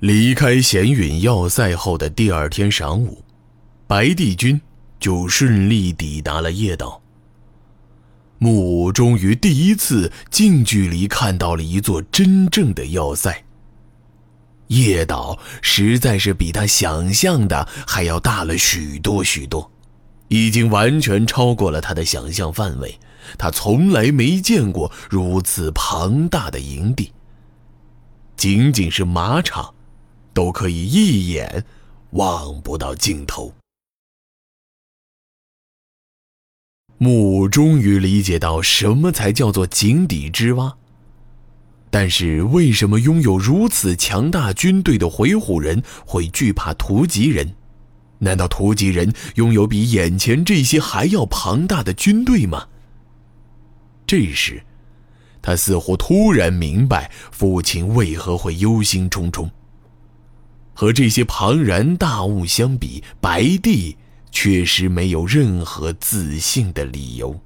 [0.00, 3.22] 离开闲云要塞后的第二天晌午，
[3.86, 4.58] 白帝军
[4.98, 6.98] 就顺利抵达了夜岛。
[8.38, 13.44] 木武终于第一次近距离看到了一座真正的要塞。
[14.68, 19.70] 夜岛实在是比他想象的还要大了许多许多，
[20.28, 22.98] 已经完全超过了他的想象范围。
[23.36, 27.12] 他从来没见过如此庞大的营地，
[28.34, 29.74] 仅仅是马场。
[30.32, 31.64] 都可以一眼
[32.10, 33.52] 望不到尽头。
[36.98, 40.76] 木终于理解到什么才叫做井底之蛙。
[41.90, 47.54] 但是，为什么拥有如此强大军队的回鹘人会惧怕突棘人？
[48.18, 52.68] 难道突棘人拥有比眼前这些还要庞大的军队吗？
[54.06, 54.62] 这时，
[55.40, 59.50] 他似乎突然明白父亲为何会忧心忡忡。
[60.80, 63.94] 和这些庞然大物相比，白帝
[64.30, 67.38] 确实没有任何自信的理由。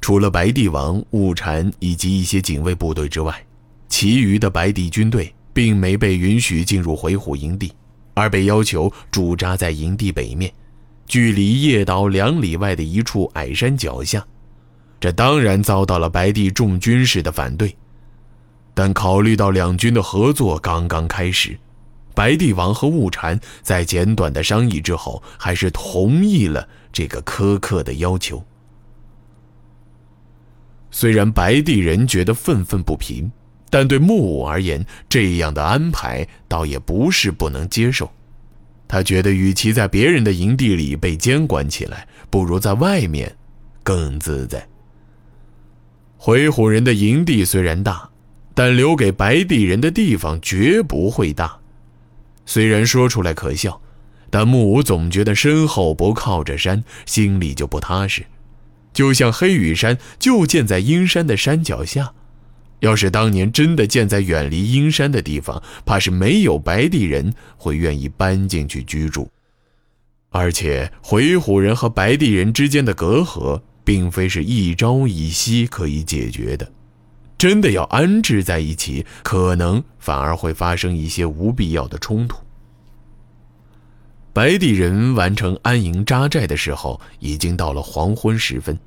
[0.00, 3.38] 除了白帝王、雾禅以及一些警卫部队之外，
[3.86, 7.70] 其余的白帝军队并没被允许进入回鹘营地，
[8.14, 10.50] 而被要求驻扎在营地北面，
[11.06, 14.26] 距离夜岛两里外的一处矮山脚下。
[14.98, 17.76] 这当然遭到了白帝众军士的反对。
[18.76, 21.58] 但考虑到两军的合作刚刚开始，
[22.14, 28.44] 白帝王和物禅在简短的商议之后，还是同意了这个苛刻的要求。
[30.90, 33.32] 虽然白帝人觉得愤愤不平，
[33.70, 38.12] 但对木武而言，这样的安排倒也不是不能接受。
[38.86, 43.34] 他觉得，与其在别人的营地里被监管起来，不如在外面
[43.82, 44.68] 更自在。
[46.18, 48.10] 回鹘人的营地虽然大。
[48.56, 51.58] 但留给白帝人的地方绝不会大，
[52.46, 53.82] 虽然说出来可笑，
[54.30, 58.24] 但木武总觉得身后不靠着山，心里就不踏实。
[58.94, 62.14] 就像黑羽山就建在阴山的山脚下，
[62.80, 69.30] 要是当年真的建在远离阴山的地方，怕是没有白帝人会愿意搬进去居住。
[70.30, 76.72] 而且回鹘人和白帝人之间的隔阂，并非是一朝一夕可以解决的。
[77.38, 82.38] 真的要安置在一起，可能反而会发生一些无必要的冲突。
[84.32, 88.78] 白帝人完成安营扎寨的时候，已经到了黄昏时分。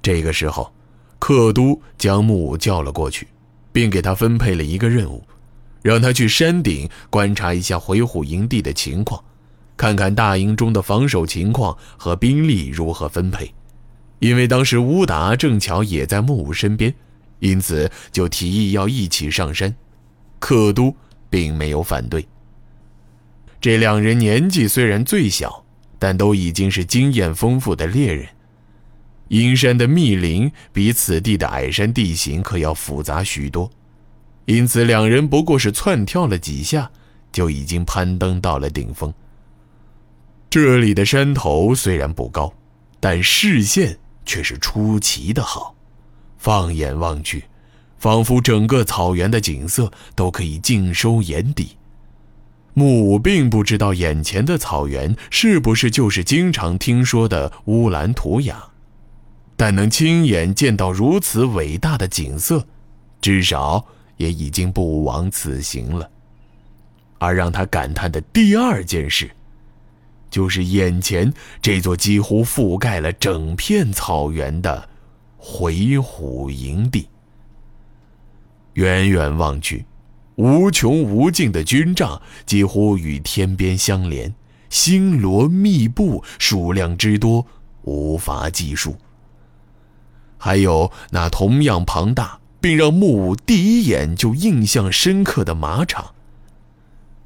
[0.00, 0.72] 这个时候，
[1.18, 3.28] 克都将木武叫了过去，
[3.72, 5.22] 并给他分配了一个任务，
[5.82, 9.22] 让他去山顶观察一下回鹘营地的情况，
[9.76, 13.52] 看看大营中的防守情况和兵力如何分配。
[14.18, 16.94] 因为当时乌达正巧也在木武身边。
[17.42, 19.74] 因此，就提议要一起上山。
[20.38, 20.94] 克都
[21.28, 22.24] 并没有反对。
[23.60, 25.64] 这两人年纪虽然最小，
[25.98, 28.28] 但都已经是经验丰富的猎人。
[29.26, 33.68] 阴山的密林比此地的矮山地形可要复杂许多，
[34.44, 36.88] 因此两人不过是窜跳了几下，
[37.32, 39.12] 就已经攀登到了顶峰。
[40.48, 42.52] 这里的山头虽然不高，
[43.00, 45.74] 但视线却是出奇的好。
[46.42, 47.44] 放眼望去，
[47.98, 51.76] 仿佛整个草原的景色都可以尽收眼底。
[52.74, 58.60] 木武并不知道眼前的草原是不是就是经常听说的乌兰图雅，
[59.56, 62.66] 但能亲眼见到如此伟大的景色，
[63.20, 63.86] 至少
[64.16, 66.10] 也已经不枉此行了。
[67.18, 69.30] 而让他感叹的第二件事，
[70.28, 74.88] 就是眼前这座几乎覆盖了整片草原的。
[75.44, 77.08] 回鹘营地。
[78.74, 79.84] 远远望去，
[80.36, 84.32] 无穷无尽的军帐几乎与天边相连，
[84.70, 87.44] 星罗密布，数量之多
[87.82, 88.96] 无法计数。
[90.38, 96.14] 还有那同样庞大，并让木武第一眼就印象深刻的马场。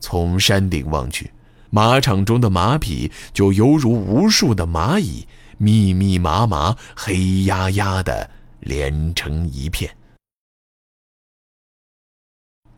[0.00, 1.30] 从山顶望去，
[1.70, 5.26] 马场中的马匹就犹如无数的蚂蚁。
[5.62, 8.30] 密密麻麻、黑压压的
[8.60, 9.94] 连成一片。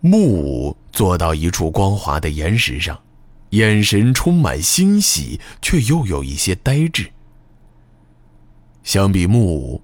[0.00, 3.00] 木武坐到一处光滑的岩石上，
[3.50, 7.08] 眼神充满欣喜，却又有一些呆滞。
[8.82, 9.81] 相比木武，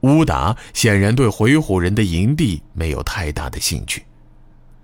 [0.00, 4.04] 乌达显然对回鹘人的营地没有太大的兴趣。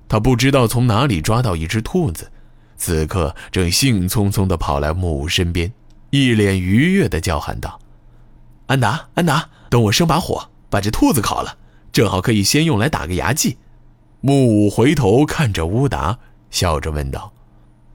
[0.07, 2.31] 他不知道从哪里抓到一只兔子，
[2.77, 5.73] 此刻正兴冲冲地跑来木武身边。
[6.25, 7.79] 一脸愉悦地叫喊道
[8.67, 11.59] ：“安达，安达，等我生把火，把这兔子烤了，
[11.93, 13.59] 正好可以先用来打个牙祭。”
[14.23, 16.19] 木武回头看着乌达，
[16.51, 17.33] 笑着问道：“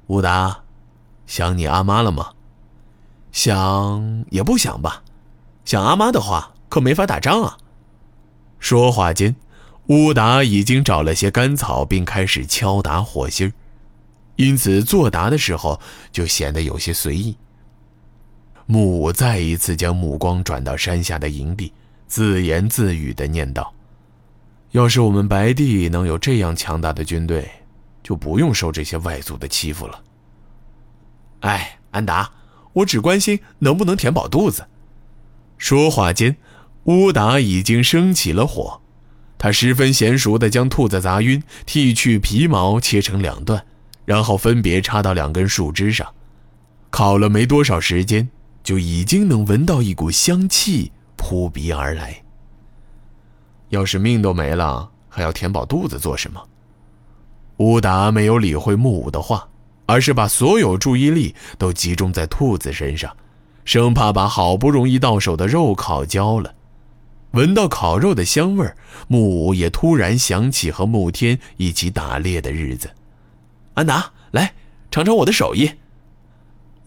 [0.08, 0.62] 乌达，
[1.26, 2.32] 想你阿妈了吗
[3.32, 5.04] ？”“想也不想吧。
[5.66, 7.58] 想阿妈的话，可没法打仗啊。”
[8.60, 9.36] 说话间，
[9.88, 13.52] 乌达已经找了些干草，并开始敲打火星，
[14.36, 15.82] 因此作答的时候
[16.12, 17.36] 就显得有些随意。
[18.72, 21.74] 木再一次将目光转到山下的营地，
[22.08, 23.74] 自言自语地念道。
[24.70, 27.52] 要是我们白帝能有这样强大的军队，
[28.02, 30.02] 就不用受这些外族的欺负了。
[31.42, 32.32] 哎，安达，
[32.72, 34.66] 我只关心能不能填饱肚子。
[35.58, 36.38] 说话间，
[36.86, 38.80] 乌达已经生起了火，
[39.38, 43.66] 他十分娴熟地将兔子砸晕，剃去皮毛，切成两段，
[44.06, 46.14] 然后分别插到两根树枝上，
[46.90, 48.30] 烤了没多少时间，
[48.63, 52.24] 就已经能闻到一股香气扑鼻而来。
[53.69, 56.42] 要是命都没了，还要填饱肚子做什么？
[57.58, 59.48] 乌达没有理会木武的话，
[59.86, 63.16] 而是把所有注意力都集中在兔子身上，
[63.63, 66.56] 生怕把好不容易到手的肉烤焦了。
[67.31, 68.75] 闻到烤肉的香味儿，
[69.08, 72.90] 木武也突然想起和木天一起打猎的日子。
[73.75, 74.54] 安达，来
[74.90, 75.72] 尝尝我的手艺。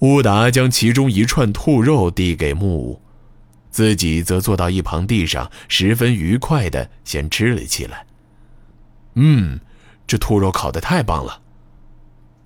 [0.04, 3.00] 乌达将其中一串兔肉递给木武。
[3.70, 8.04] 自己则坐到一旁地上，十分愉快地先吃了起来。
[9.14, 9.58] 嗯，
[10.06, 11.40] 这兔肉烤得太棒了。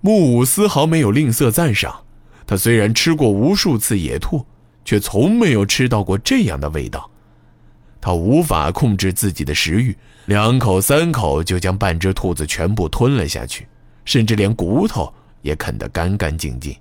[0.00, 2.04] 木武丝毫没有吝啬赞赏。
[2.46, 4.46] 他虽然吃过无数次野兔，
[4.84, 7.10] 却从没有吃到过这样的味道。
[8.00, 9.94] 他无法控制自己的食欲，
[10.26, 13.66] 两口三口就将半只兔子全部吞了下去，
[14.04, 15.12] 甚至连骨头
[15.42, 16.74] 也啃得干干净净。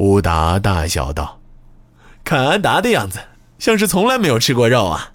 [0.00, 1.40] 乌达大笑道
[2.24, 3.18] ：“看安达的样子。”
[3.60, 5.12] 像是从来没有吃过肉啊！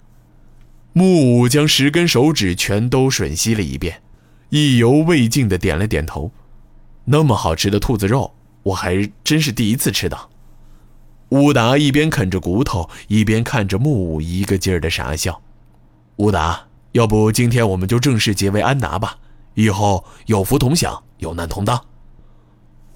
[0.92, 4.00] 木武将十根手指全都吮吸了一遍，
[4.50, 6.30] 意犹未尽的点了点头。
[7.06, 10.30] 那么好吃的兔子肉，我还真是第一次吃到。
[11.30, 15.42] 乌达一边啃着骨头，一边看着木武，一个劲儿的傻笑。
[16.18, 19.16] 乌达，要不今天我们就正式结为安达吧，
[19.54, 21.84] 以后有福同享，有难同当。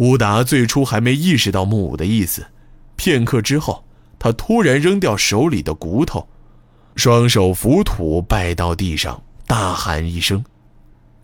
[0.01, 2.47] 乌达最初还没意识到木武的意思，
[2.97, 3.85] 片刻之后。
[4.23, 6.29] 他突然扔掉手里的骨头，
[6.95, 10.45] 双手扶土拜到地上，大喊一声：“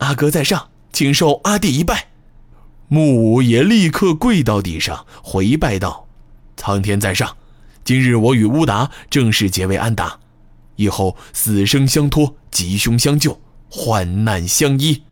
[0.00, 2.08] 阿哥在上，请受阿弟一拜。”
[2.88, 6.06] 木武也立刻跪到地上，回拜道
[6.56, 7.36] ：“苍天在上，
[7.84, 10.18] 今日我与乌达正式结为安达，
[10.76, 13.38] 以后死生相托，吉凶相救，
[13.68, 15.02] 患难相依。”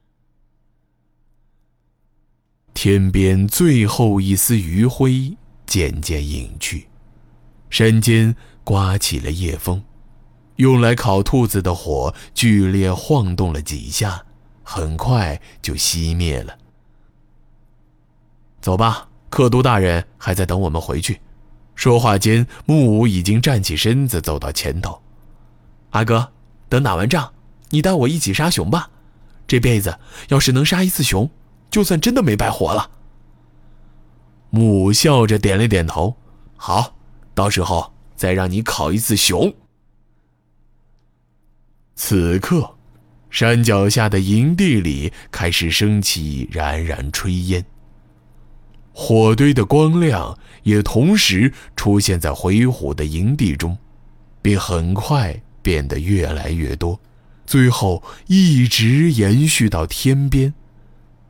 [2.75, 6.89] 天边最后一丝余晖渐渐隐去。
[7.71, 9.83] 山间刮起了夜风，
[10.57, 14.25] 用来烤兔子的火剧烈晃动了几下，
[14.63, 16.59] 很快就熄灭了。
[18.61, 21.21] 走吧，克都大人还在等我们回去。
[21.75, 25.01] 说话间，木武已经站起身子，走到前头。
[25.91, 26.33] 阿哥，
[26.69, 27.33] 等打完仗，
[27.71, 28.91] 你带我一起杀熊吧。
[29.47, 31.29] 这辈子要是能杀一次熊，
[31.75, 32.89] 就算真的没白活了。
[34.51, 36.15] 母笑着点了点头，
[36.57, 36.95] 好。
[37.35, 39.53] 到时候再让你烤一次熊。
[41.97, 42.77] 此刻，
[43.29, 47.67] 山脚下的营地里开始升起冉冉炊烟，
[48.93, 53.77] 火堆的光亮也同时出现在回虎的营地中，
[54.41, 57.01] 并很快变得越来越多，
[57.45, 60.55] 最后一直延续到天边，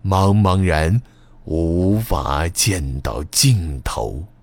[0.05, 1.01] 茫茫然
[1.45, 4.34] 无法见到尽头。